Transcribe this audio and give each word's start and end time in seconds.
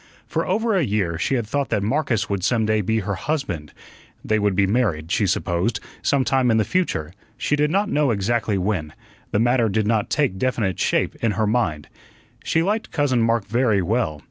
For 0.25 0.47
over 0.47 0.73
a 0.75 0.83
year 0.83 1.19
she 1.19 1.35
had 1.35 1.45
thought 1.45 1.69
that 1.69 1.83
Marcus 1.83 2.27
would 2.27 2.43
some 2.43 2.65
day 2.65 2.81
be 2.81 3.01
her 3.01 3.13
husband. 3.13 3.71
They 4.25 4.39
would 4.39 4.55
be 4.55 4.65
married, 4.65 5.11
she 5.11 5.27
supposed, 5.27 5.79
some 6.01 6.25
time 6.25 6.49
in 6.49 6.57
the 6.57 6.65
future, 6.65 7.13
she 7.37 7.55
did 7.55 7.69
not 7.69 7.87
know 7.87 8.09
exactly 8.09 8.57
when; 8.57 8.93
the 9.29 9.37
matter 9.37 9.69
did 9.69 9.85
not 9.85 10.09
take 10.09 10.39
definite 10.39 10.79
shape 10.79 11.13
in 11.17 11.33
her 11.33 11.45
mind. 11.45 11.87
She 12.43 12.63
liked 12.63 12.89
Cousin 12.89 13.21
Mark 13.21 13.45
very 13.45 13.83
well. 13.83 14.19